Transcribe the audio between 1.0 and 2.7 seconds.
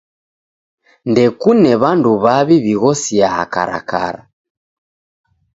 Ndekune w'andu w'aw'i